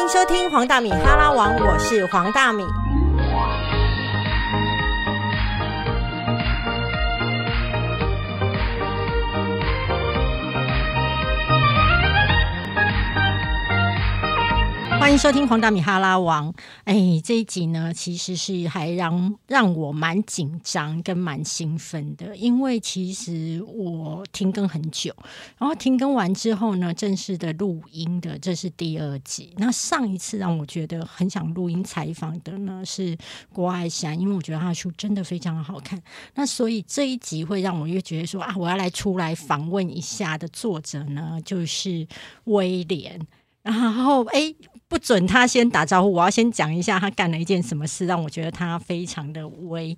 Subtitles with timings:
[0.00, 2.64] 欢迎收听黄大米哈拉王，我是黄大米。
[15.10, 16.54] 欢迎收听黄大米哈拉王。
[16.84, 16.94] 哎，
[17.24, 25.12] 这一集呢，其实是还让让我蛮紧张跟蛮兴奋的，因为其实我停更很久，
[25.58, 29.52] 然后停更完之后呢，正式的录音的，这是第二集。
[29.56, 33.18] 那上一次让我觉得很想录音采访的呢，是
[33.52, 36.00] 郭爱霞，因为我觉得他的书真的非常好看。
[36.36, 42.06] 那所以这一集会让我越觉得说啊，我要来出来访问一下的作者呢，就是
[42.44, 43.20] 威廉。
[43.64, 44.54] 然后哎。
[44.90, 49.96] 不准他先打招呼，我要先讲一下他干了一件什么事，让我觉得他非常的威。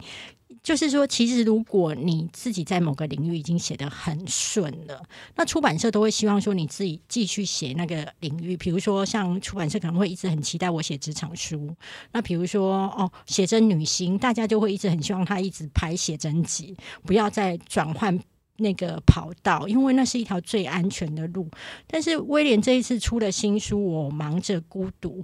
[0.63, 5.03] 就是说，其实如果你自己在某个领域已经写得很顺了，
[5.35, 8.55] 那出版社都会希望说你自己继续写那个领域。
[8.55, 11.75] 比如说，像出版社可能会一直很期待我写职场书。
[12.13, 18.21] 那比如说，哦，写真女星，大家就会一直很希望他一直拍写真集，不要再转换。
[18.59, 21.49] 那个跑道，因为那是一条最安全的路。
[21.87, 25.21] 但是威廉这一次出了新书《我忙着孤独》，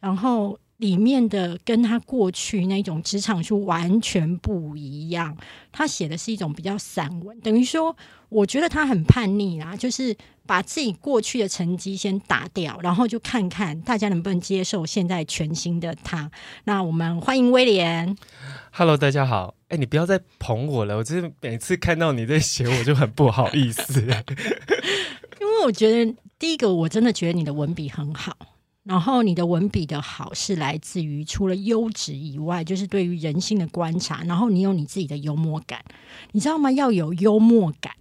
[0.00, 5.36] 然后里面的跟他过去那种职场书完全不一样。
[5.70, 7.94] 他写的是一种比较散文，等于说，
[8.30, 16.30] 我觉得他很叛逆啦，就是把自己过去的成绩先打掉，然后就看看大家能不能接受现在全新的他。
[16.64, 18.16] 那我们欢迎威廉。
[18.72, 19.59] Hello，大家好。
[19.70, 24.02] 哎，你不要再捧我了，我真的每次看到你在写，我就很不好意思。
[25.40, 28.36] 因为我觉得，第一个，我真的觉得你的文笔很好，
[28.82, 35.84] 然后你的文笔的好是来自于除了优质以外，就是对于人性的观察，然后你有你自己的幽默感，
[36.32, 36.72] 你知道吗？
[36.72, 37.94] 要有幽默感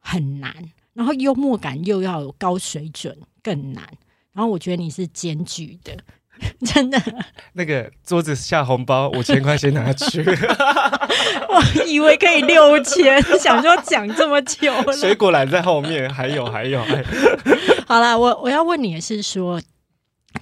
[0.00, 0.52] 很难，
[0.94, 3.88] 然后幽默感又要有高水准更难，
[4.32, 5.96] 然后我觉得你是兼具的。
[6.72, 6.98] 真的，
[7.52, 10.24] 那个桌子下红包五千块先拿去，
[11.48, 16.82] 我以为可以六千， 想说讲这么久了，水果篮在后面，还有还有。
[17.86, 19.60] 好啦，我我要问你的是说，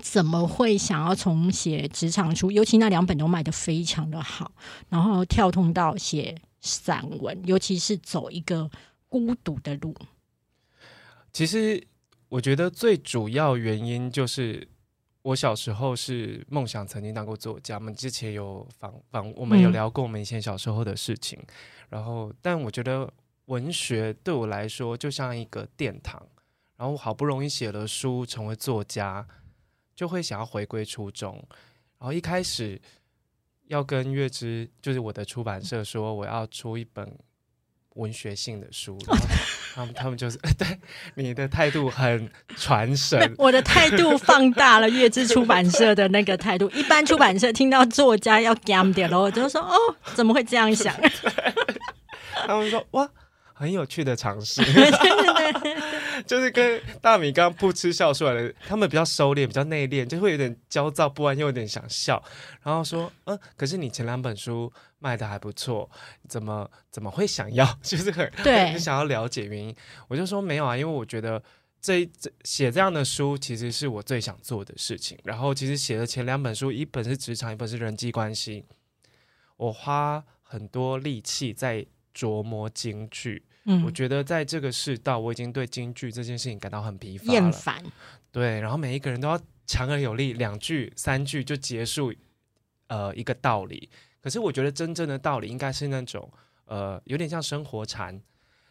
[0.00, 4.52] 怎么会想要从写职场书，尤其那两本都卖的非常的好，
[4.88, 8.70] 然后跳通到写散文，尤其是走一个
[9.08, 9.94] 孤独的路？
[11.32, 11.82] 其实
[12.28, 14.68] 我觉得最主要原因就是。
[15.22, 21.38] 我小时候是梦想曾经当过作家，我们之前有访访，我们有聊过我们以前小时候的事情。
[21.88, 23.08] 然后，但我觉得
[23.46, 26.20] 文学对我来说就像一个殿堂。
[26.76, 29.24] 然后，好不容易写了书，成为作家，
[29.94, 31.34] 就会想要回归初衷。
[31.98, 32.80] 然后一开始
[33.68, 37.16] 要跟月之，就是我的出版社说，我要出一本。
[37.94, 38.98] 文学性的书，
[39.74, 40.66] 他们他们就是 对
[41.14, 43.34] 你的态度很传神。
[43.38, 46.68] 我的态度放大了月之出版社的那个态度。
[46.74, 49.76] 一般出版社听到作家要 gam 点了，我就说哦，
[50.14, 50.94] 怎么会这样想？
[52.46, 53.08] 他们说哇。
[53.62, 54.60] 很有趣的尝试，
[56.26, 62.20] 就是跟大米刚刚不吃笑出来的，他们比较收敛，比较内敛，就会有点焦躁不安，又有点想笑。
[62.64, 65.88] 然后说，嗯，可是你前两本书卖的还不错，
[66.28, 67.64] 怎么怎么会想要？
[67.80, 69.72] 就是很对，想要了解原因。
[70.08, 71.40] 我就说没有啊，因为我觉得
[71.80, 75.16] 这这写这样的书其实是我最想做的事情。
[75.22, 78.64] 然后其实写的前两本书，一本是职场，一本是人际关系，
[79.56, 81.86] 我花很多力气在。
[82.14, 87.80] 琢磨京剧，嗯，我觉得在这个世道，我已经对京剧这件事情感到很疲乏、厌烦。
[88.30, 92.12] 对，然后每一个人都要强而有力，两句、三句就结束，
[92.88, 93.88] 呃，一个道理。
[94.20, 96.28] 可是我觉得真正的道理应该是那种，
[96.64, 98.20] 呃，有点像生活禅。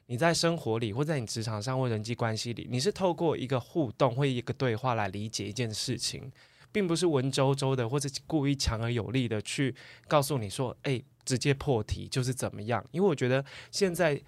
[0.07, 6.29] 你在生活里，或在你职场上或人际关系里，你是透过一个互动或一个对话来理解一件事情，
[6.71, 9.73] 并不是文绉绉的，或者故意强而有力的去
[10.07, 11.01] 告诉你说，哎。
[11.23, 12.83] 直接破题就是怎么样？
[12.89, 14.19] 因为我觉得现在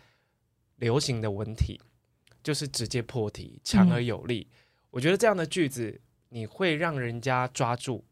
[0.78, 1.80] 流行的文体
[2.44, 4.48] 就是直接破题，强而有力。
[4.90, 8.04] 我觉得这样的句子你会让人家抓住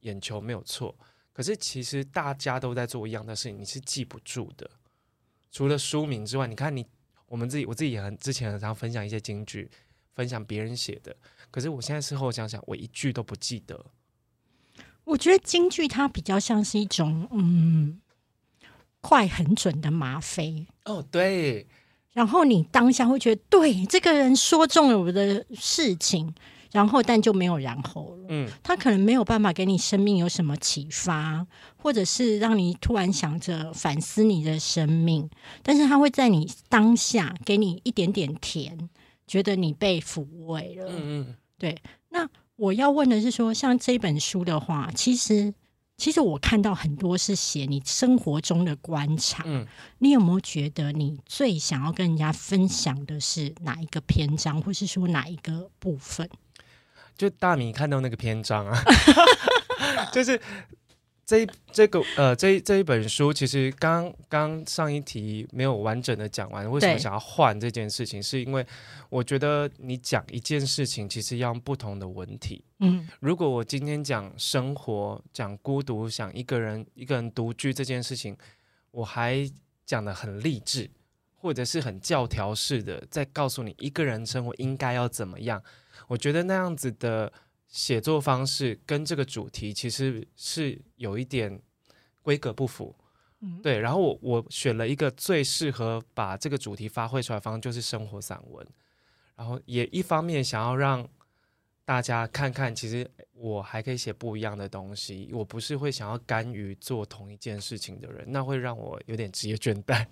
[0.00, 0.96] 眼球，没有错。
[1.32, 4.70] 可是其实大家都在做一样的事情，你是记不住的。
[5.50, 6.86] 除了书名之外，你看你
[7.26, 9.70] 我们自己，我自己也很之前很常分享一些京剧，
[10.14, 11.14] 分享别人写的。
[11.50, 13.86] 可是我现在事后想想，我一句都不记得。
[15.04, 18.00] 我觉得京剧它比较像是一种嗯。
[19.02, 21.64] 快很准的吗啡哦，对。
[22.16, 26.34] 然后你当下会觉得，对这个人说中了我的事情，
[26.72, 28.26] 然后但就没有然后了。
[28.30, 31.46] 嗯，他可能没有办法给你生命有什么启发，
[31.76, 35.28] 或者是让你突然想着反思你的生命，
[35.62, 38.88] 但是他会在你当下给你一点点甜，
[39.26, 40.86] 觉得你被抚慰了。
[40.88, 40.96] 嗯
[41.28, 41.76] 嗯，对。
[42.08, 42.26] 那
[42.56, 45.52] 我要问的是说，像这本书的话，其实
[45.96, 49.42] 其实我看到很多是写你生活中的观察。
[49.46, 49.66] 嗯，
[49.98, 56.28] 你有没有觉得你最想要跟人家分享的是哪一个篇章，或是说哪一个部分？
[57.16, 58.78] 就大米看到那个篇章啊，
[60.12, 60.38] 就是
[61.26, 68.64] 这一这个呃这一这一本书，其实刚刚上一题没有完整的讲完，为什么想要换这件事情，是因为
[69.10, 72.64] 我觉得你讲一件事情，其实要用不同的文体。
[72.78, 78.36] 嗯如果我今天讲生活、讲孤独、想一个人一个人独居这件事情，
[78.92, 79.50] 我还
[79.84, 80.88] 讲的很励志，
[81.34, 85.60] 或者是很教条式的，在告诉你一个人生活应该要怎么样。
[86.06, 87.32] 我觉得那样子的
[87.68, 91.60] 写作方式跟这个主题其实是有一点
[92.22, 92.94] 规格不符。
[93.40, 98.66] 嗯，对，然后我我选了一个最适合把这个主题发挥出来的方式，就是生活散文。
[99.36, 101.06] 然后也一方面想要让
[101.84, 105.28] 大家看看，其实我还可以写不一样的东西。
[105.32, 110.06] 我不是会想要甘于做同一件事情的人，那会让我有点职业倦怠。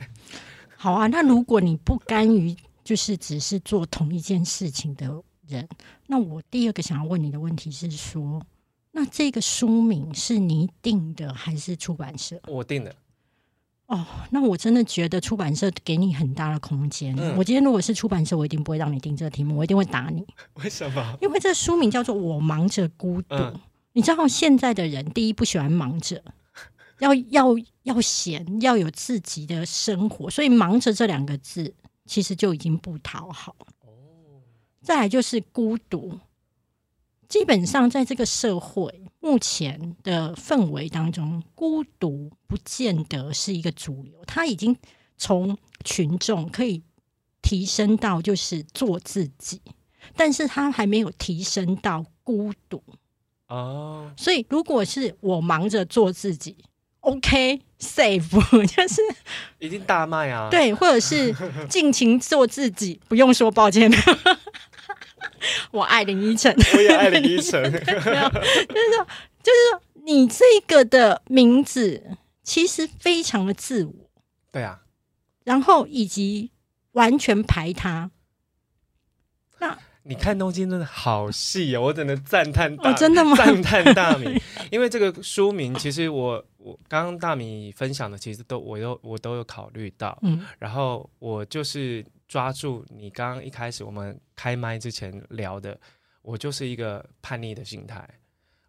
[0.77, 1.07] 好啊。
[1.07, 2.55] 那如果你不甘于
[2.85, 5.11] 就是只是做同一件事情的
[5.49, 5.69] 人，
[6.07, 8.43] 那我第二个想要问你的问题是说，
[8.93, 12.41] 那这个书名是你定的还是出版社？
[12.47, 12.95] 我定的，
[13.87, 17.15] 哦，那我真的觉得出版社给你很大的空间。
[17.19, 20.25] 嗯我今天如果是出版社，我一定不会让你定这个题目，我一定会打你，
[20.63, 21.19] 为什么？
[21.21, 23.61] 因为这书名叫做《我忙着孤独》嗯
[23.97, 26.21] 你知道现在的人，第一不喜欢忙着，
[26.99, 27.55] 要要
[27.85, 31.73] 要闲，要有自己的生活，所以“忙着”这两个字
[32.05, 33.55] 其实就已经不讨好。
[34.85, 36.21] 再来就是孤独，
[37.27, 44.77] 基本上在这个社会目前的氛围当中，孤独不见得是一个主流，他已经
[45.17, 46.83] 从群众可以
[47.41, 49.63] 提升到就是做自己，
[50.15, 52.83] 但是他还没有提升到孤独。
[53.49, 56.59] 哦，所以如果是我忙着做自己
[57.01, 58.31] ，OK safe，
[58.67, 59.01] 就是
[59.59, 61.35] 已经大卖啊！，对，或者是
[61.69, 63.91] 尽情做自己，不用说抱歉。
[65.75, 67.61] 我爱林依晨，我也爱林依晨。
[67.67, 68.31] 就是说，
[69.43, 72.01] 就是说你这个的名字
[72.45, 73.93] 其实非常的自我，
[74.53, 74.83] 对啊，
[75.43, 76.53] 然后以及
[76.93, 78.13] 完全排他。
[79.59, 83.35] 那你看东京真的好细哦，我只能赞叹大、哦真的吗？
[83.37, 84.41] 赞叹大米，
[84.71, 90.41] 因为这个书名其实我我刚刚大米分享的，其实都我都我都有考虑到，嗯。
[90.61, 92.05] 然后我就是
[92.35, 95.81] 抓住你刚刚一开始我们开麦之前聊的，
[96.21, 98.05] 我就是一个叛逆的心态，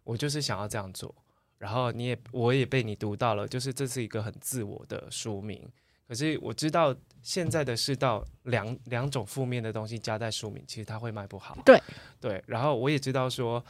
[0.04, 1.12] 我就是想要这样做，
[1.58, 5.68] 然后你也我也被你读到了，就是这是一个很自我的书名，
[6.06, 11.58] 可是我知道现在的世道两两种负面的东西加在书名，其实它会卖不好。
[11.64, 11.82] 对
[12.20, 13.60] 对，然后我也知道说，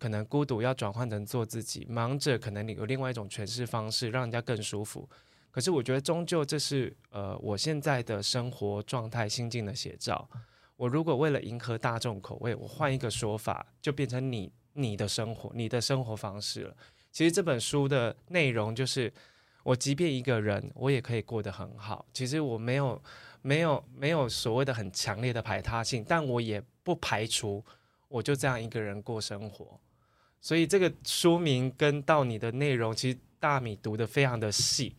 [0.00, 5.08] 可能孤独要转换成做自己，忙着可能你有另外一种诠释方式，让人家更舒服。
[5.54, 10.28] 可是我觉得终究这是呃我现在的生活状态心境的写照。
[10.74, 16.76] 我如果为了迎合大众口味，我换一个说法，就变成你你的生活，你的生活方式了。
[17.12, 19.12] 其实这本书的内容就是，
[19.62, 22.04] 我即便一个人，我也可以过得很好。
[22.12, 23.00] 其实我没有
[23.40, 27.64] 没有没有所谓的很强烈的排他性，但我也不排除
[28.08, 29.78] 我就这样一个人过生活。
[30.40, 34.96] 所以这个书名跟到你的内容，其实大米读的非常的细，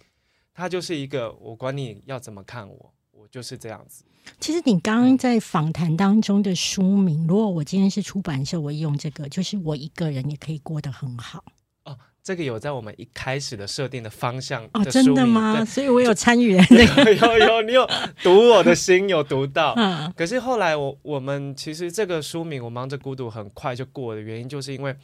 [0.56, 4.06] 它就是一个我管你要怎么看我，我就是这样子。
[4.40, 11.44] 其实你刚刚在访谈当中的书名，如果我今天是出版社，我用这个，就是我一个人也可以过得很好
[11.84, 15.64] 哦这个有在我们一开始的设定的方向哦，真的吗？
[15.64, 17.88] 所以我有参与 那个，有有，你有
[18.24, 19.76] 读我的心，有读到。
[19.78, 24.96] 嗯可是后来我我们其实这个书名《我忙着孤独》很快就过的原因，就是因为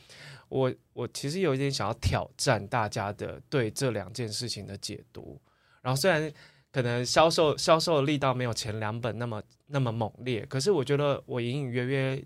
[0.51, 5.41] 我我其实有一点想要挑战大家的对这两件事情的解读。
[5.81, 6.31] 然后虽然
[6.71, 12.25] 可能销售销售的力道没有前两本那么那么猛烈，可是我觉得我隐隐约约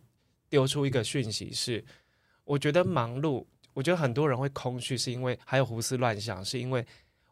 [0.49, 1.85] 丢出一个讯息是，
[2.43, 6.83] 我觉得忙碌，我觉得很多人会空虚，是因为还有胡思乱想，是因为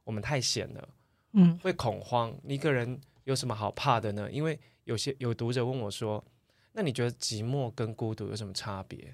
[0.03, 0.89] 我们太闲了。
[1.31, 2.31] 嗯，会恐慌。
[2.43, 4.31] 你一个人有什么好怕的呢？
[4.31, 6.23] 因为有些有读者问我说
[6.71, 9.11] ：“那你觉得寂寞跟孤独有什么差别？”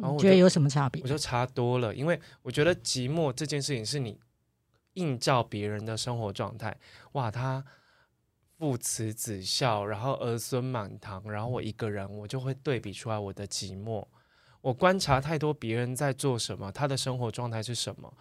[0.00, 1.08] 然后我觉得有什么差别我？
[1.08, 4.18] 就差多了，因为我觉得寂寞这件事情是你
[4.94, 6.76] 映照别人的生活状态，
[7.12, 7.64] 哇，他
[8.58, 14.04] 父慈子孝，然后儿孙满堂，然后我一个人，我就会对比出来我的寂寞。
[14.60, 18.12] 我观察太多别人在做什么，他的生活状态是什么，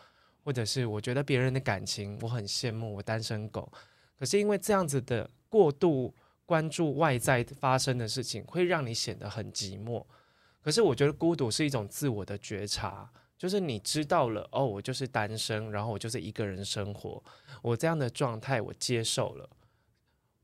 [0.44, 3.72] 或者是我觉得别人的感情，我很羡慕我单身狗，
[4.18, 6.14] 可是因为这样子的过度
[6.46, 10.06] 关注外在发生的事情，会让你显得很寂寞。
[10.68, 17.24] 可可是我觉得孤独是一种自我的觉察，就是你知道了哦，我就是单身，然后我就是一个人生活，
[17.62, 19.50] 我这样的状态我接受了，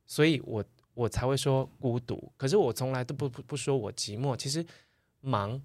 [0.06, 0.64] 所以我
[0.94, 2.32] 我才会说孤独。
[2.38, 4.66] 可是我从来都不不不说我寂寞，其实
[5.20, 5.62] 忙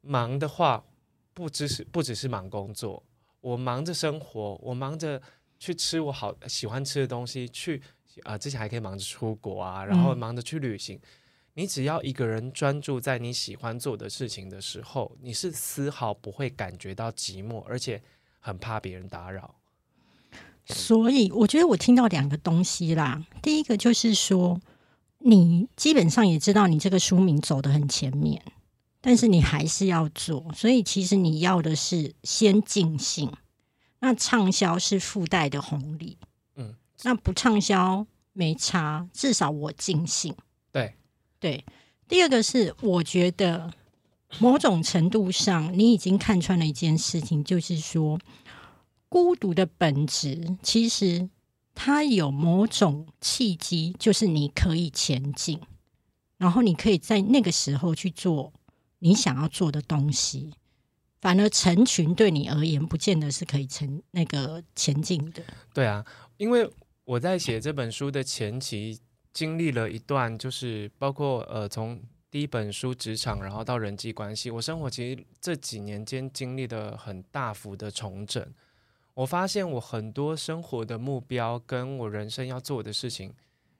[0.00, 0.82] 忙的话，
[1.34, 3.04] 不只是不只是忙工作，
[3.42, 5.20] 我忙着生活，我忙着
[5.58, 7.82] 去吃我好喜欢吃的东西，去
[8.22, 10.98] 啊、之前还可以忙着出国啊，然后嗯忙着去旅行。
[11.54, 18.02] 你只要一个人专注在你喜欢做的事情的时候，你是丝毫不会感觉到寂寞，而且
[18.40, 19.54] 很怕别人打扰。
[20.64, 23.26] 所以我觉得我听到两个东西啦。
[23.42, 24.60] 第一个就是说，
[25.18, 28.40] 你基本上也知道你这个书名走得很前面，
[29.00, 30.52] 但是你还是要做。
[30.54, 33.30] 所以其实你要的是先尽兴，
[33.98, 36.16] 那畅销是附带的红利。
[36.54, 40.34] 嗯，那不畅销没差，至少我尽兴。
[40.70, 40.94] 对
[41.42, 41.64] 对，
[42.06, 43.68] 第二个是我觉得
[44.38, 48.16] 某种程度上，你已经看穿了一件事情，就是说
[49.08, 51.28] 孤独的本质其实
[51.74, 55.58] 它有某种契机，就是你可以前进，
[56.38, 58.52] 然后你可以在那个时候去做
[59.00, 60.52] 你想要做的东西。
[61.20, 65.42] 反而成群对你而言，不见得是可以成那个前进的。
[65.74, 66.04] 对啊，
[66.36, 66.70] 因为
[67.04, 69.00] 我在写这本书的前期，
[69.32, 78.46] 经历了一段，就是包括呃，从第一本书职场，然后到人际关系，我生活其实这几年间经历的很大幅的重整。
[79.14, 83.34] 我发现我很多生活的目标跟我人生要做的事情，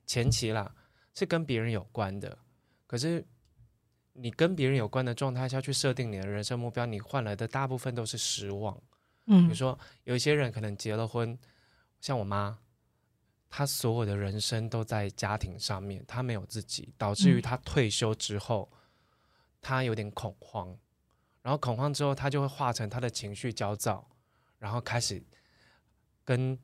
[0.06, 0.74] 前期啦
[1.14, 2.36] 是跟别人有关的，
[2.86, 3.24] 可是
[4.12, 8.74] 你跟别人有关的状态下去设定你的人生目标，你换来的大部分都是失望。
[9.24, 11.38] 比嗯如说，有一些人可能结了婚，
[12.00, 12.58] 像我妈，
[13.54, 18.72] 她所有的人生都在家庭上面，他没有自己，导致于他退休之后，
[19.60, 20.74] 他有点恐慌，
[21.42, 24.08] 然后恐慌之后，他就会化成他的情绪焦躁，
[24.58, 25.22] 然后开始
[26.24, 26.58] 跟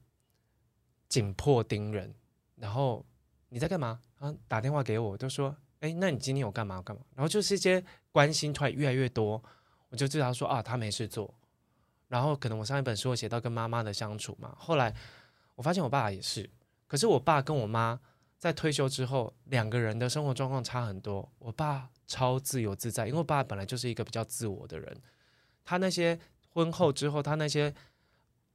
[1.11, 2.15] 紧迫盯人，
[2.55, 3.05] 然后
[3.51, 4.01] 你在干嘛？
[4.19, 7.03] 啊打电话给我，就说，哎，那你今天有干嘛干嘛？
[7.15, 9.45] 然后就是一些关心突然越来越多，
[9.91, 11.35] 我就知道说啊，他没事做。
[12.09, 14.97] 然后可能我上一本书我写到跟妈妈的相处嘛，后来
[15.55, 16.49] 我发现我爸爸也是，
[16.89, 18.01] 可是我爸跟我妈
[18.39, 21.31] 在退休之后，两个人的生活状况差很多。
[21.39, 25.01] 我爸超自由自在，因为我爸本来就是一个比较自我的人，
[25.65, 26.19] 他那些
[26.49, 27.73] 婚后之后，他那些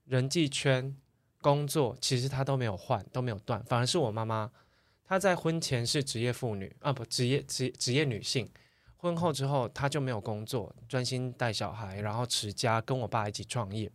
[0.05, 0.95] 人际圈、
[1.39, 4.51] 工作，其实他都没有换，都没有断，反而是我妈妈，
[5.05, 8.49] 她在婚前是职业妇女啊，不职业职职业女性。
[8.97, 13.91] 婚后之后，她就没有工作，专心带小孩，然后持家，跟我爸一起创业。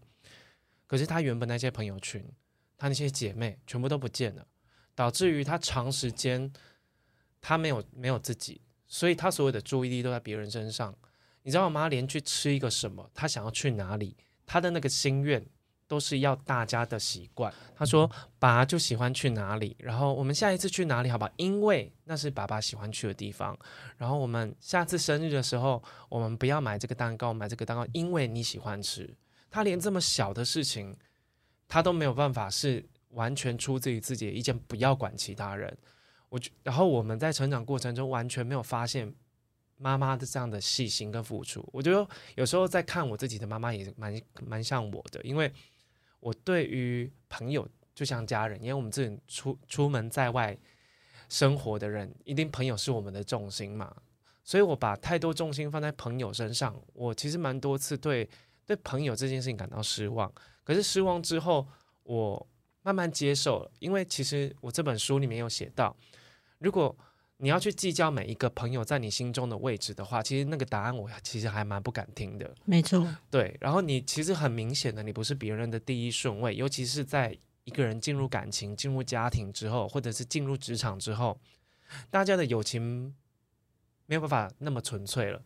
[0.87, 2.25] 可是她原本那些朋友群，
[2.79, 4.47] 她那些姐妹全部都不见了，
[4.95, 6.51] 导致于她长时间
[7.41, 10.97] 她没有没有自己，所以她所有的注意力都在别人身上。
[11.43, 14.17] 你知道我妈连去吃一个什么，她想要去哪里，
[14.47, 15.45] 她的那个心愿
[15.87, 17.53] 都是要大家的习惯。
[17.75, 21.31] 她说：“爸就喜欢去哪里，然后我们下一次去哪里，好吧？
[21.37, 23.59] 因为那是爸爸喜欢去的地方。
[23.97, 29.17] 然后我们下次生日的时候，我们不要买这个蛋糕，买这个蛋糕，因为你喜欢吃。
[29.51, 30.95] 他连这么小的事情，
[31.69, 35.77] 他都没有办法是完全出自于自己的意见，不要管其他人。
[36.31, 39.15] 我觉，然后我们在成长过程中完全没有发现
[39.77, 41.67] 妈妈的这样的细心跟付出。
[41.73, 45.53] 我觉得有时候在看我自己的妈妈也蛮蛮像我的，因为
[46.21, 50.57] 我对于朋友就像家人，因为我们自己出出门在外
[51.29, 53.95] 生活的人，一定朋友是我们的重心嘛。
[54.45, 58.29] 所以我把太多重心放在朋友身上，我其实蛮多次对
[58.67, 60.31] 对朋友这件事情感到失望。
[60.69, 61.67] 可是失望之后，
[62.03, 62.47] 我
[62.83, 65.97] 慢慢接受了，因为其实我这本书里面有写到，
[66.59, 66.95] 如果
[67.39, 72.55] 你要去计较每一个朋友在你心中的位置的话，其实那个答案我其实还蛮不敢听的。
[72.67, 77.35] 没错，对，然后你其实很明显的，你不是别人的第一顺位，尤其是在
[77.65, 81.41] 一个人进入感情、进入家庭之后，或者是进入职场之后，
[82.11, 83.17] 大家的友情
[84.05, 85.43] 没有办法那么纯粹了。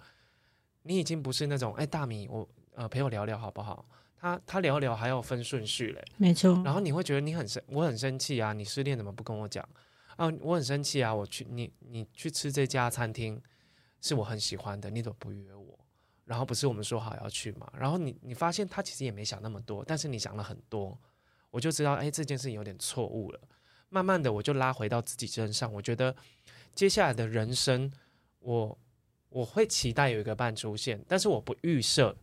[0.82, 3.86] 你已经不是那种哎，大米，我呃陪我聊聊好不好？
[4.22, 6.62] 他他聊聊还要分顺序嘞，没错。
[6.64, 8.52] 然后你会觉得你很生，我很生气啊！
[8.52, 9.68] 你失恋怎么不跟我讲？
[10.14, 11.12] 啊，我很生气啊！
[11.12, 13.42] 我去你你去吃这家餐厅
[14.00, 15.76] 是我很喜欢的，你怎么不约我？
[16.24, 17.68] 然后不是我们说好要去嘛？
[17.76, 20.96] 然后你你发现他其实也没想那么多，但是你想了很多，
[21.50, 23.40] 我就知道哎这件事情有点错误了。
[23.88, 26.14] 慢慢的我就拉回到自己身上，我觉得
[26.76, 27.92] 接下来的人生，
[28.38, 28.78] 我
[29.30, 32.16] 我会期待有一个伴出现，但是我不预设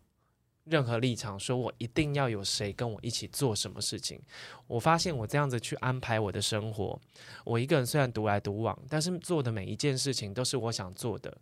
[0.69, 4.21] 任何立场，说我一定要有谁跟我一起做什么事情。
[4.67, 6.99] 我发现我这样子去安排我的生活，
[7.43, 11.37] 我一个人虽然独来独往，但是做的每一件事情都是我想做的。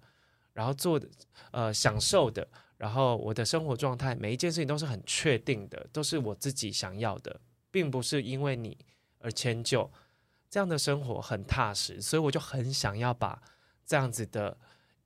[0.53, 1.07] 然后做的
[1.51, 8.75] 呃享受的，然后我的生活状态每一件事情都是很确定的，都是我自己想要的，并不是因为你
[9.19, 9.87] 而迁就。
[10.49, 13.39] 这样的生活很踏实，所以我就很想要把
[13.85, 14.57] 这样子的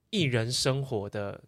[0.09, 1.43] 艺人生活的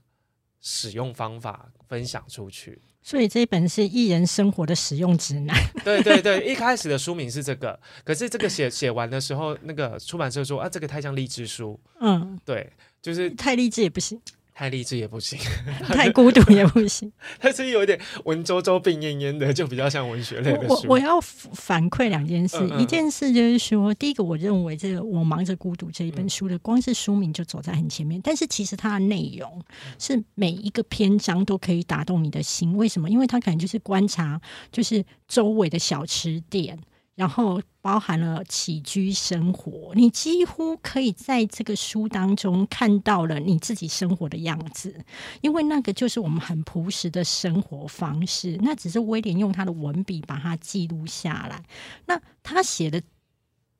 [0.64, 2.82] 使用方法分享出去。
[3.04, 5.54] 所以这一本是艺人生活的使用指南。
[5.84, 11.78] 对对对，一开始的书名是这个，可是这个写写完的时候，那个出版社说啊，这个太像励志书。
[12.00, 14.20] 嗯，对，就是太励志也不行。
[14.54, 15.40] 太励志也不行，
[15.90, 17.12] 太孤独也不行。
[17.42, 20.74] 它是有点文绉绉、病恹恹的，就比较像文学类的书。
[20.88, 29.62] 我我要反馈两件事，一件事就是说，第一个，我认为这个《我忙着孤独》这一本书的，光是书名就走在很前面，但是其实它的内容
[29.98, 32.78] 是每一个篇章都可以打动你的心。
[32.78, 33.10] 为什么？
[33.10, 34.40] 因为它可能就是观察，
[34.72, 36.78] 就是周围的小吃店。
[37.16, 45.06] 然后包含了起居生活，你几乎可以在这个书当中看到了你自己生活的样子，
[45.42, 48.58] 因为那个就是我们很朴实的生活方式。
[48.64, 51.64] 那只是威廉用他的文笔把它记录下来。
[52.08, 53.00] 那他写的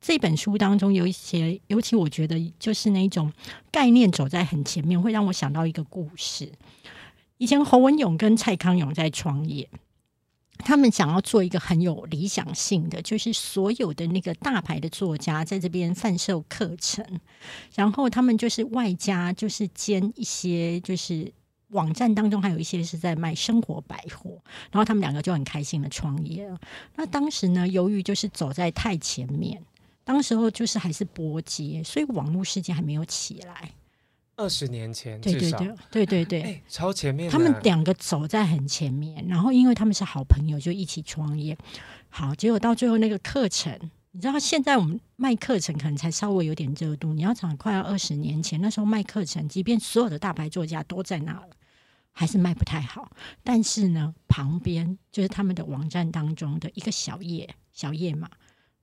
[0.00, 3.32] 这本书当中有一些，尤其我觉得就是那种
[3.72, 6.52] 概念走在很前面，会让我想到一个故事。
[7.38, 9.68] 以前侯文勇跟蔡康永在创业。
[10.58, 17.04] 他们想要做一个很有理想性的，就是所有的那个大牌的作家在这边贩售课程，
[17.74, 21.32] 然后他们就是外加就是兼一些，就是
[21.68, 26.58] 网站当中还有一些是在卖生活百货，然后他们两个就很开心的创业了。
[26.94, 29.60] 那当时呢，由于就是走在太前面，
[30.04, 33.72] 当时候就是还是波接，所以网络世界还没有起来。
[34.36, 37.30] 二十年前，对对对对对对，超前面。
[37.30, 41.56] 他们两个走在很前面，然后因为他们是好朋友，就一起创业。
[42.08, 43.78] 好，结果到最后那个课程，
[44.10, 47.12] 你知道，现在我们卖课程可能才稍微有点热度。
[47.12, 51.50] 你要讲快要二十年前，那时候卖课程，即便所有的大牌作家都在那了，
[52.10, 53.10] 还是卖不太好。
[53.42, 58.28] 但是呢，旁边就是他们的网站当中的一个小页，小页嘛，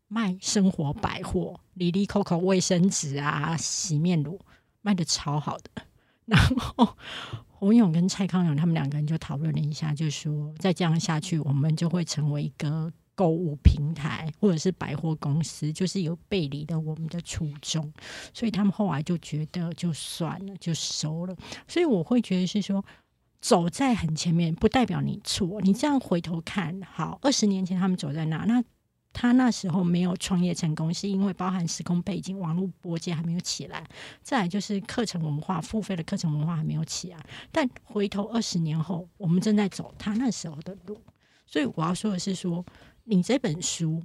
[0.07, 4.39] 卖生活百货，里里扣扣卫生纸啊，洗面乳。
[4.81, 5.83] 卖的超好的，
[6.25, 6.97] 然后
[7.47, 17.93] 洪勇跟蔡康永他们两个人就讨论了一下，就说再这样下去，我们就会成为一个购物平台或者是百货公司，就是有背离了我们的初衷，
[18.33, 21.35] 所以他们后来就觉得就算了，就收了。
[21.67, 22.83] 所以我会觉得是说，
[23.39, 28.63] 走在很前面不代表你错，你这样回头看，好，二十年前他们走在哪，那。
[29.13, 33.85] 他那时候没有创业成功，是因为包含时空背景、网络波接还没有起来，
[34.21, 37.17] 再来就是课程文化、付费的课程文化还没有起来。
[37.51, 41.01] 但回头二十年后，我们正在走他那时候的路。
[41.45, 42.65] 所以我要说的是，说
[43.03, 44.01] 你这本书，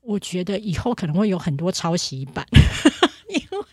[0.00, 2.44] 我觉得以后可能会有很多抄袭版，
[3.30, 3.66] 因为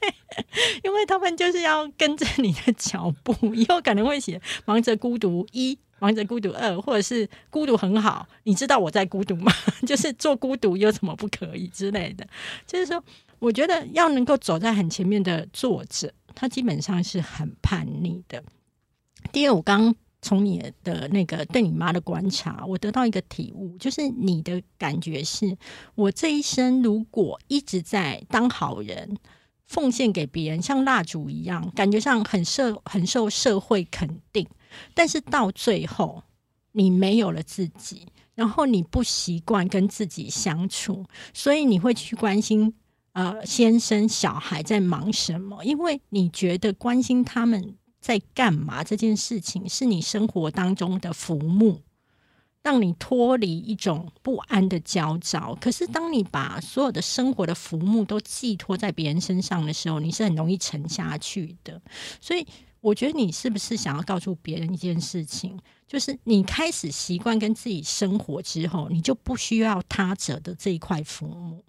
[0.84, 5.74] 因为他们就是要跟着你的脚步，以后可能会写《忙着孤独一》。
[6.00, 9.52] 王者孤独二，或者是孤独很好，你知道我在孤独吗？
[9.88, 12.28] 就是做孤独有什么不可以之类的。
[12.68, 13.02] 就是说，
[13.40, 18.44] 我觉得要能够走在很前面的作者，他基本上是很叛逆的。
[19.32, 25.58] 第二，我刚从你的那个对你妈的观察，我得到一个体悟，就是你的感觉是，
[25.96, 29.18] 我这一生如果一直在当好人，
[29.66, 34.48] 奉献给别人，像蜡烛一样，感觉上很社很受社会肯定。
[34.94, 36.24] 但是到最后，
[36.72, 42.74] 你没有了自己，然后你不习惯跟自己相处，所以你会去关心
[43.14, 51.80] 呃先生小孩在忙什么，因为你觉得关心他们在干嘛这件事情是你生活当中的浮木，
[52.62, 55.58] 让你脱离一种不安的焦躁。
[55.62, 61.82] 可是当你把所有的生活的浮木都寄托在别人身上的时候，你是很容易沉下去的。
[62.20, 62.46] 所以。
[62.86, 71.66] 我觉得你是不是想要告诉别人一件事情，就是你开始习惯跟自己生活之后，你就不需要他者的这一块父母。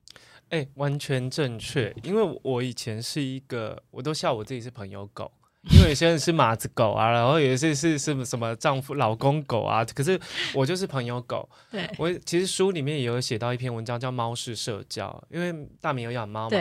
[0.50, 1.90] 哎，完全正确。
[2.02, 5.32] 因为我以前是一个，我都笑我自己是朋友狗，
[5.70, 10.20] 因为有些人是马子狗啊，然后有些是什么什么丈夫、老公狗啊，可是
[10.52, 11.48] 我就是朋友狗。
[11.72, 16.58] 对我其实书里面也有写到一篇文章叫《猫式社交》，因为大明有养猫嘛。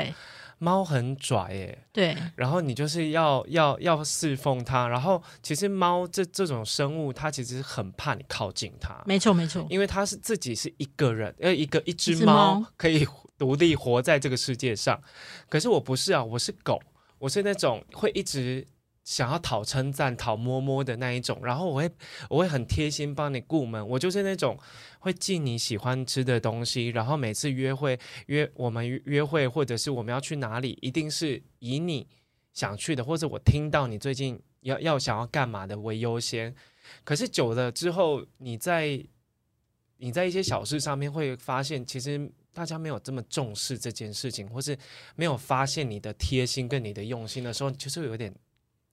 [0.57, 15.01] 猫很拽耶，对，然后你就是要要要侍奉它，然后其实猫这这种生物，它其实很怕你靠近它，没错没错，因为它是自己是一个人，呃，一个一只猫可以独立活在这个世界上，
[15.49, 16.81] 可是我不是啊，我是狗，
[17.19, 18.65] 我是那种会一直。
[19.05, 21.89] 想要讨称赞、讨摸摸的那一种，然后我会
[22.27, 24.59] 我会很贴心帮你顾门，我就是那种
[24.99, 32.07] 会寄你喜欢吃的东西，然后每次约会约我们约会或者是我们要去哪里，一定是以你
[32.51, 36.53] 想去的，或者我听到你最近要要想要干嘛的为优先。
[37.03, 38.99] 可是久了之后，你在
[39.97, 44.75] 你在一些小事上面会发现，其实大家没有这么重视这件事情，或是
[45.15, 48.33] 没有发现你的贴心跟你的用心的时候，就是有点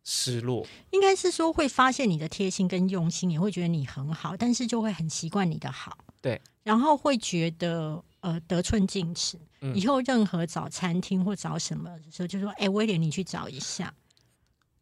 [0.04, 0.66] 失落。
[0.90, 9.38] 应该是说会发现你的贴心跟用心，也会觉得你很好，但是就会很习惯你的好，对，然后会觉得呃得寸进尺。
[9.64, 13.94] 嗯以后任何找餐厅或找什么的时候，就说：“哎、威廉，你去找一下。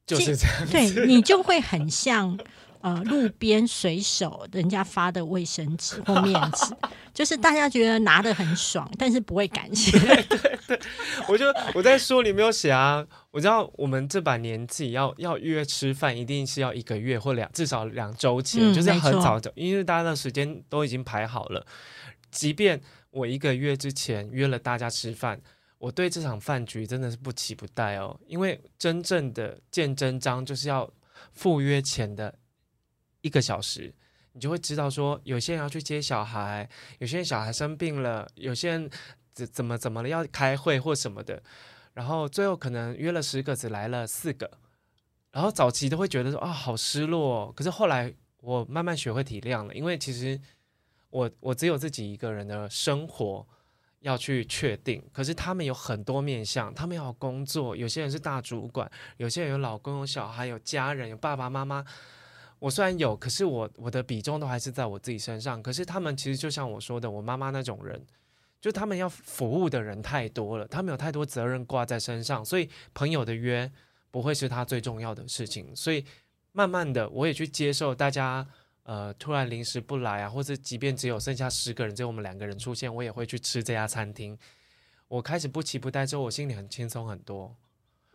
[0.07, 2.35] 就是这样。”对你就会很像
[2.81, 6.75] 呃路边随手人家发的卫生纸或面纸，
[7.15, 9.99] 就是大家觉得拿的很爽，但是不会感谢。
[11.29, 21.67] 我就我在书里没有写啊，我知道我们这把年纪要要约吃饭，一定是要一个月或两至少两周前，嗯就是很早的，因为大家的时间都已经排好了。
[22.31, 25.41] 即便我一个月之前约了大家吃饭，
[25.79, 30.89] 我对这场饭局真的是不期不待哦，因为真正的见真章就是要
[31.33, 32.33] 赴约前的
[33.21, 33.95] 一个小时。
[34.33, 36.69] 你就会知道说，有些人要去接小孩，
[37.01, 38.89] 有些人小孩生病了，有些人
[39.33, 41.43] 怎怎么怎么了要开会或什么的，
[41.95, 44.49] 然后最后可能约了十个，只来了四个，
[45.33, 50.41] 然后早期都会觉得说啊好失落、可是后来我慢慢学会体谅了，因为其实
[51.11, 53.45] 我我只有自己一个人的生活
[53.99, 61.85] 要去确定，可是他们有很多面向，他们要工作，有些人是大主管，有些人有老公有小孩有家人有爸爸妈妈。
[62.61, 65.61] 我虽然有，可是我我的比重都还是在我自己身上。
[65.61, 68.01] 可是他们其实就像我说的，我妈妈那种人，
[68.61, 73.69] 就他们要服务的人太多了，他们有太多责任挂在身上，所以朋友的约
[74.11, 75.75] 不会是他最重要的事情。
[75.75, 76.05] 所以
[76.53, 78.47] 慢慢的，我也去接受大家
[78.83, 84.39] 呃突然临时不来啊，或者即便只有剩下十个人，只有我们两个人出现，我也会去吃这家餐厅。
[85.09, 87.57] 我开始不期不待之后，我心里很轻松很多。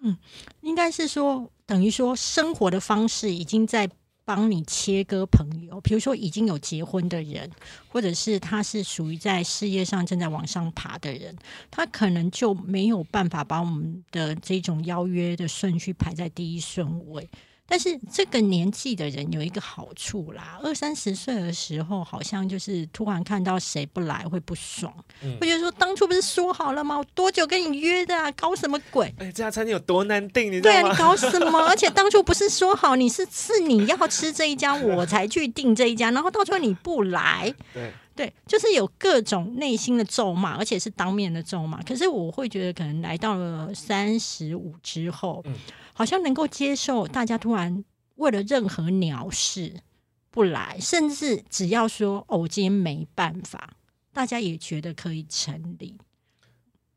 [0.01, 0.15] 嗯
[0.61, 3.89] 应该是说，等于说生活的方式已经在
[4.25, 5.79] 帮你切割朋友。
[5.79, 7.49] 比如说，已经有结婚的人，
[7.87, 11.35] 或者是他是属于在事业上正在往上爬的人，
[11.71, 17.29] 他可能就没有办法把我们的这种邀约的顺序排在第一顺位。
[17.67, 26.97] 但是这个年纪的人有一个好处啦，二三十岁的时候，好像就是突然看到谁不来会不爽，嗯会觉得说当初不是说好了吗？
[26.97, 28.31] 我多久跟你约的啊？
[28.33, 29.07] 搞什么鬼？
[29.17, 30.95] 哎，这家餐厅有多难订，你对啊，你？
[30.95, 31.59] 搞什么？
[31.65, 41.81] 而且当初不是说好你是是你要吃这一家，我才去订这一家，然后到最后你不来，对，对，就是有各种内心的咒骂，而且是当面的咒骂。
[41.83, 45.53] 可是我会觉得，可能来到了三十五之后，嗯
[45.93, 47.83] 好像能够接受大家突然
[48.15, 49.73] 为了任何鸟事
[50.31, 53.73] 不来，甚至只要说哦，我今天没办法，
[54.13, 55.97] 大家也觉得可以成立。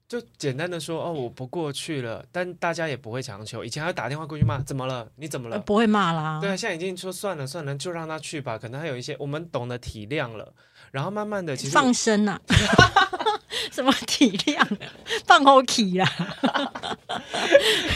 [0.08, 3.62] 就简单的说哦，我不过去了，但大家也不会强求。
[3.62, 5.06] 以前还要打电话过去骂，怎么了？
[5.16, 5.56] 你怎么了？
[5.56, 8.56] 呃不会骂啦，对啊，现在已经说算了算了，就让他去吧。
[8.56, 10.50] 可能还有一些我们懂得体谅了，
[10.92, 12.40] 然后慢慢的，其实放生啊，
[13.70, 14.66] 什么体谅，
[15.26, 16.10] 放后体啦。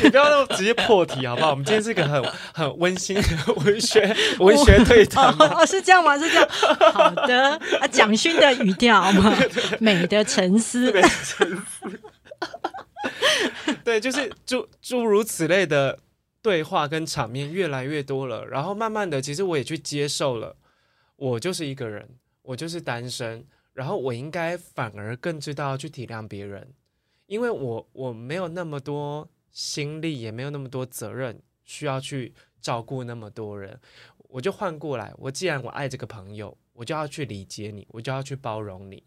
[0.03, 1.51] 你不要那么直接破题好不好？
[1.53, 2.23] 我们今天是一个很
[2.53, 5.47] 很温馨的 文学文学对谈嘛。
[5.55, 6.19] 哦，是这样吗？
[6.19, 6.49] 是这样。
[6.93, 9.35] 好的，啊，蒋勋的语调嘛，
[9.81, 10.93] 美的沉思。
[13.85, 15.99] 对，就是诸诸如此类的
[16.41, 20.57] 对话跟场面越来越多了，然后慢慢的，其实我也去接受了，
[21.17, 22.09] 我就是一个人，
[22.43, 26.73] 我就是单身，然后我应该反而更知道去体谅别人，
[27.27, 33.79] 因为我我没有那么多心力，也没有那么多责任需要去照顾那么多人，
[34.17, 39.03] 我就换过来，我既然我爱这个朋友，我就要去理解你，我就要去包容你。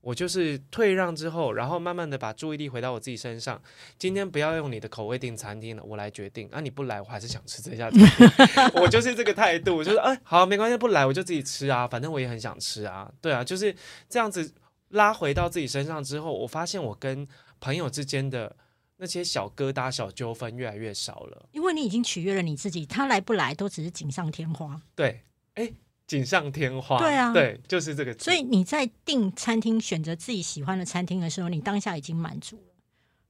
[0.00, 3.60] 我就是退让之后，然后慢慢的把注意力回到我自己身上。
[3.98, 6.48] 今天不要用你的口味订餐厅了，我来决定。
[6.48, 8.28] 啊，你不来，我还是想吃这家餐厅。
[8.80, 13.12] 我就是这个态度，就是哎，好，没关系，不来我就自己吃啊，反正我也很想吃啊。
[13.20, 13.74] 对啊，就是
[14.08, 14.54] 这样子
[14.88, 17.28] 拉回到自己身上之后，我发现我跟
[17.60, 18.56] 朋友之间的
[18.96, 21.46] 那些小疙瘩、小纠纷越来越少了。
[21.52, 24.80] 因为你已经取悦了你自己，他来不来都只是锦上添花。
[24.94, 25.22] 对，
[25.54, 25.70] 哎，
[26.10, 26.98] 锦上添花。
[26.98, 28.24] 对啊对，就是这个字。
[28.24, 32.74] 所以你在订餐厅选择自己喜欢的餐厅的时候，你当下已经满足了。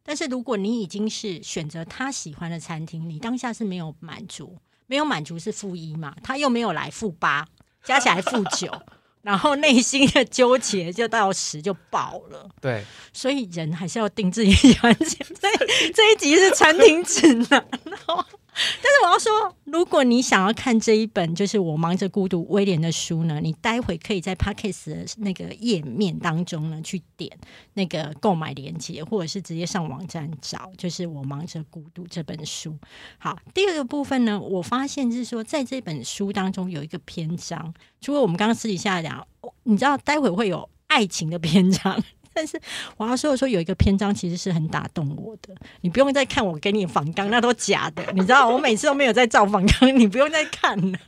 [0.02, 7.46] 但是如果你已经是选择他喜欢的餐厅，你当下是没有满足，没有满足是负一嘛，他又没有来负八，
[7.84, 8.72] 加起来负九，
[9.20, 12.48] 然后内心的纠结就到十就爆了。
[12.62, 15.04] 对，所以人还是要定自己喜欢吃。
[15.06, 18.24] 所 以这一集是餐厅指南，然后
[18.82, 27.30] 但是我要说，如果你想要看这一本就是《我忙着孤独》威廉的书呢，你待会可以在 Pockets 的那个页面当中呢去点
[27.74, 32.76] 那个购买链接，或者是直接上网站找，就是《我忙着孤独》这本书。
[33.18, 39.26] 好，第二个部分呢，我发现是说，在这本书当中有一个篇章，除了我们刚刚私底下聊，
[39.62, 42.02] 你知道待会会有爱情的篇章。
[42.32, 42.60] 但是
[42.96, 45.54] 我要说的说，有一个篇章其实是很打动我的。
[45.80, 48.04] 你不用再看我给你仿纲，那都假的。
[48.12, 50.98] 你知道，我每次都没有在照仿纲， 你不用再看了。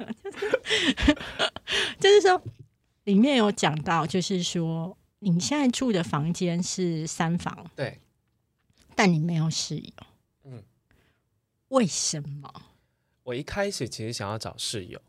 [2.01, 2.43] 就是 说，
[3.05, 8.01] 里面有讲到，就是说，你现在住的房间是三房，对，
[8.97, 9.93] 但你没有室友。
[10.45, 10.63] 嗯，
[11.69, 12.53] 为什么？
[13.23, 15.01] 我一开始其实想要找室友，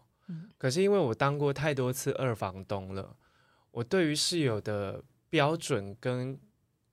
[0.59, 3.15] 可是因为我当过太多次二房东了，
[3.71, 5.03] 我对于室友的。
[5.33, 6.37] 标准跟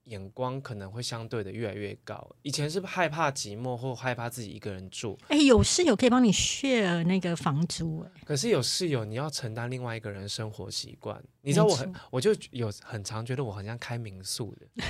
[0.05, 2.27] 眼光可能会相对的越来越高。
[2.41, 11.23] 以前是害怕寂寞或害怕自己一个人住，哎，有室友可以帮你 share 那个房租，哎，可是有室友你要承担另外一个人生活习惯。
[11.43, 14.85] 你知道我很，我就有很常觉得我很像开民宿的，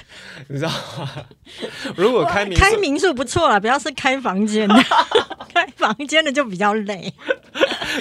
[0.46, 1.26] 你知道吗？
[1.98, 4.76] 如果开民开民宿不错了，不要是开房间的，
[5.52, 7.12] 开房间的就比较累。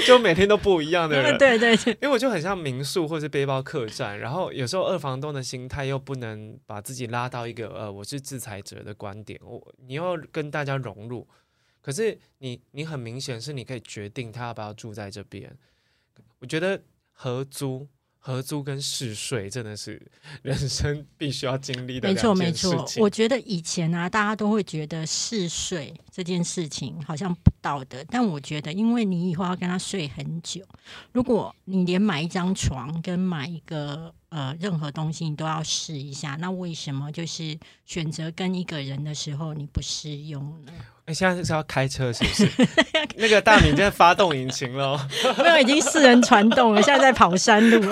[0.06, 11.28] 就每天都不一样的人， 对对对，因为我就很像民宿或是背包客栈，然后有时候二房东的心态又不能把自己拉到一个呃我是制裁者的观点，我你要跟大家融入，
[11.82, 15.56] 可是你你很明显是你可以决定他要不要住在这边，
[16.40, 17.88] 我觉得合租。
[18.22, 20.00] 合租跟试睡真的是
[20.42, 30.62] 人生必须要经历的没错没错，我觉得以前啊，大家都会觉得试睡这件事情好像不道德，但我觉得，因为你以后要跟他睡很久，
[31.14, 40.72] 如果你连买一张床跟买一个呃任何东西你都要试一下，那为什么就是选择跟一个人的时候你不试用呢？
[41.06, 42.68] 哎，现在是要开车是不是？
[43.18, 47.80] 那个大明在发动引擎了，没有，已经四人传动了，现在在跑山路。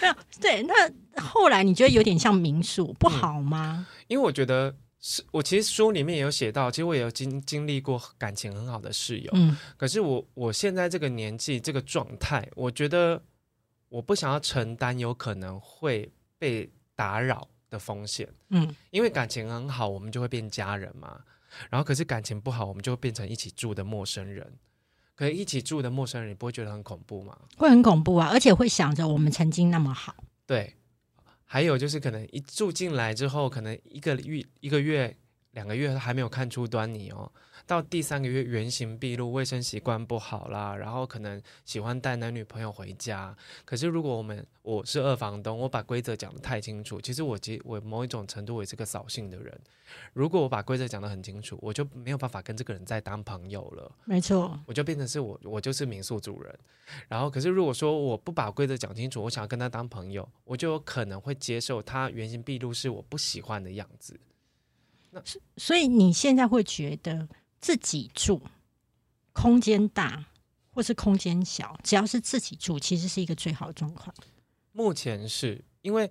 [0.00, 0.74] 没有，对，那
[1.22, 3.86] 后来你觉得有点像民宿，不好吗？
[4.08, 13.22] 因为我觉得是我其实书里面也有写到，其实我也有经经历过感情很好的室友，嗯，可是我我现在这个年纪这个状态，我觉得
[13.94, 21.20] 我不想要承担有可能会被打扰的风险，嗯，因为感情很好，我们就会变家人嘛。
[21.70, 24.58] 然后可是感情不好，我们就会变成一起住的陌生人。
[25.14, 27.38] 可是一起住的陌生人，你不会觉得很恐怖吗？
[27.56, 30.16] 会很恐怖啊，而且会想着我们曾经那么好。
[30.44, 30.74] 对，
[31.44, 35.16] 还有就是可能一住进来之后，可能一个月、一个月、
[35.54, 37.30] 两个月还没有看出端倪哦。
[37.66, 43.34] 到第三个月原形毕露，卫生习惯不好啦，然后可能喜欢带男女朋友回家。
[43.64, 49.58] 可是如果我们我是二房东，我把规则讲得太清楚，其实我其我某一种程度也是个扫兴的人。
[50.12, 53.90] 如果我把规则讲得很清楚，我就没有办法跟这个人再当朋友了。
[54.04, 56.58] 没错，我就变成是我我就是民宿主人。
[57.08, 64.20] 然后可是如果说我不把规则讲清楚，我想要跟他当朋友，我就有可能会接受他原形毕露是我不喜欢的样子。
[65.14, 65.22] 那
[65.56, 67.26] 所以你现在会觉得？
[67.60, 68.42] 自己住，
[69.32, 70.26] 空间大
[70.68, 74.14] 或是空间小，只要是自己住，其实是一个最好的状况。
[74.72, 76.10] 目前是因为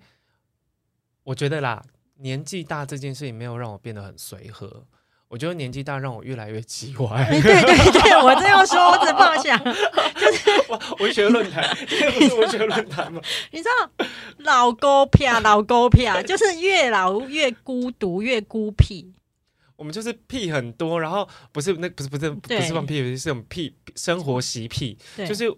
[1.21, 1.85] 我觉得啦，
[2.15, 4.87] 年纪大这件事情没有让我变得很随和。
[5.33, 7.27] 我觉得年纪大让我越来越奇怪。
[7.27, 9.57] 对对对，我这样说，我只妄想，
[10.13, 13.19] 就是文学论坛，这不是文学论坛吗？
[13.49, 13.65] 你知
[13.97, 14.05] 道，
[14.37, 19.11] 老孤僻，老孤僻，就是越老越孤独，越孤僻。
[19.75, 24.95] 我们就是屁很多，然后不是那不是不是不是放屁，是这种屁生活习癖。
[25.27, 25.51] 就是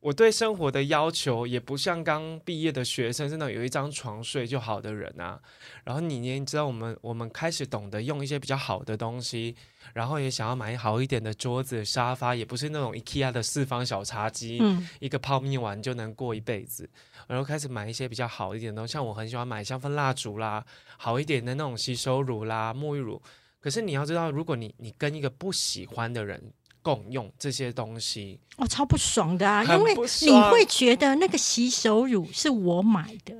[0.00, 5.38] 我对生活的要求也不像刚毕业的学生，真的有一张床睡就好的人啊。
[5.84, 9.54] 然后你也知道，我们我们开始懂得用一些比较好的东西，
[9.92, 14.58] 然后也想要买好一点的桌子沙发，也不是那种 IKEA 的四方小茶几，
[15.00, 16.88] 一个泡面碗就能过一辈子。
[17.26, 20.64] 然后开始买一些比较好一点的东西，像我很喜欢买香氛蜡烛啦，
[20.96, 23.20] 好一点的那种吸收乳啦、沐浴乳。
[23.60, 26.50] 可是你要知道，如果你你跟一个不喜欢的人
[26.82, 29.62] 共用这些东西，哦，超不爽的啊！
[29.64, 33.34] 因为你会觉得那个洗手乳是我买的，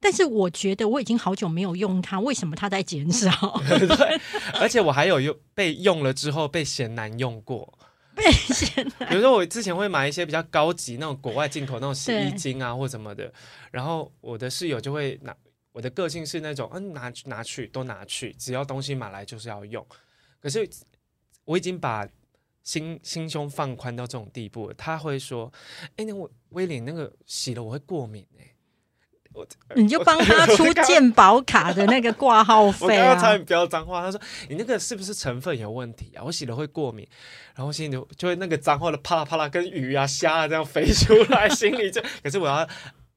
[0.00, 3.30] 但是我觉得我已经好久没有用它，为什么它在减少？
[3.68, 4.20] 对，
[4.60, 7.78] 而且我还有用被用了之后被嫌难用过，
[8.14, 9.08] 被嫌难。
[9.08, 13.32] 比如说我之前会买一些比较高级那种国外进口那种洗衣精啊或什么的，
[13.70, 15.34] 然后我的室友就会拿。
[15.72, 19.86] 我的个性是那种，嗯，拿拿去都拿去，只要东西买来就是要用。
[20.40, 20.66] 可是
[21.44, 22.08] 我已经把
[22.66, 24.72] 心心胸放宽到这种地步。
[24.76, 25.52] 他会说
[25.94, 28.52] ：“哎，那我威廉那个洗了我会过敏哎。”
[29.76, 33.44] 你就帮他出健保卡的那个挂号费啊刚刚差点。
[33.44, 36.24] 飙脏话，他说你那个是不是成分有问题啊？
[36.24, 37.06] 我洗了会过敏，
[37.54, 42.66] 然后心里就就会那个脏话的啪啦啪啦，跟鱼啊虾啊这样飞出来，心里就 可是我要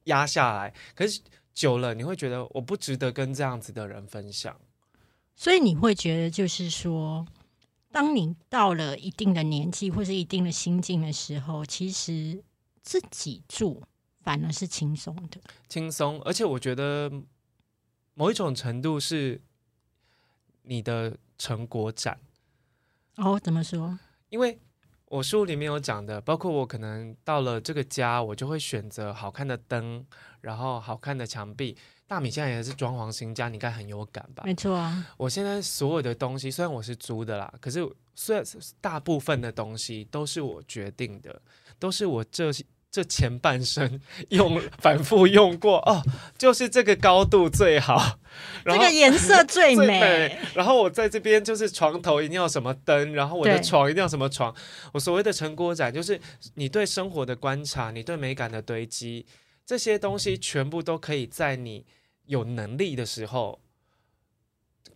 [0.04, 1.22] 压下来，可是
[1.54, 4.54] 久了你会觉得我不值得跟这样子的人分享。
[5.34, 7.26] 所以你会觉得，就是说，
[7.92, 12.42] 当你到了一定的年纪或是一定的心境的时候，其实
[12.82, 13.82] 自己住
[14.22, 15.40] 反而是轻松的。
[15.68, 17.10] 轻松，而且我觉得
[18.14, 19.40] 某一种程度是
[20.62, 22.20] 你的成果展，
[23.16, 23.98] 哦，怎么说？
[24.28, 24.58] 因为
[25.10, 30.06] 我书里面有讲的，包括我可能到了这个家，我就会选择好看的灯，
[30.40, 31.76] 然后好看的墙壁。
[32.06, 34.44] 大米现在也是装潢新家，你应该很有感吧？
[34.46, 38.44] 没错啊，我现在所有的东西，虽然我是租的啦，可是虽然
[38.80, 41.42] 大部分的东西都是我决定的，
[41.80, 42.52] 都是我这
[42.90, 44.00] 这前半生
[44.30, 46.02] 用反复用过哦，
[46.36, 48.18] 就是这个高度最好，
[48.66, 50.38] 这个颜色最 最美。
[50.54, 54.52] 然后我在这边就是床头一定要什么灯，然后我的床一定要什么床。
[54.92, 56.20] 我所谓的成果展，就是
[56.54, 59.24] 你对生活的观察，你对美感的堆积，
[59.64, 61.86] 这些东西全部都可以在你
[62.26, 63.60] 有能力的时候，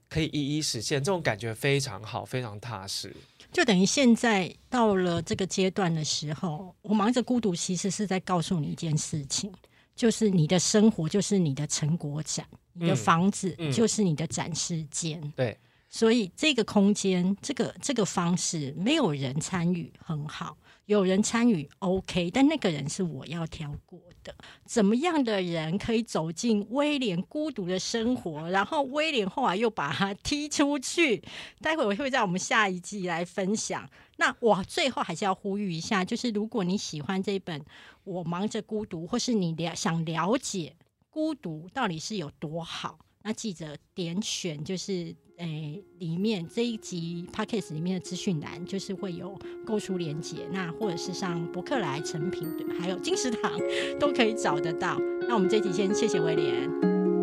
[0.08, 0.98] 可以一一实现。
[1.00, 3.14] 这种感觉非常好，非常踏实。
[3.54, 9.50] 就等于现在到了这个阶段的时候，我忙着孤独，其实是在告诉你一件事情，
[9.94, 15.32] 就是你的生活就是你的成果展，你的嗯房子嗯就是你的展示间。
[15.36, 15.56] 对，
[15.88, 24.34] 所以这个空间，这个这个方式，没有人参与很好，有人参与 OK，但那个人是我要挑过的。
[24.66, 28.48] 怎么样的人可以走进威廉孤独的生活？
[28.50, 31.22] 然后威廉后来又把他踢出去。
[31.60, 33.88] 待会我会在我们下一季来分享。
[34.16, 37.60] 那我最后还是要呼吁一下，就是如果你喜欢这本
[38.04, 40.76] 《我忙着孤独》，或是你了想了解
[41.10, 52.46] 孤独到底是有多好，那记得点选就是诶、里面这一集 podcast 里面的资讯栏，就是会有购书连接，那或者是上博客来、成品，
[52.78, 53.52] 还有金石堂
[53.98, 54.96] 都可以找得到。
[55.28, 56.70] 那我们这集先谢谢威廉。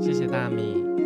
[0.02, 1.00] 谢谢大米。